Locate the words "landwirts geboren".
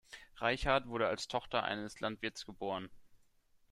1.99-2.89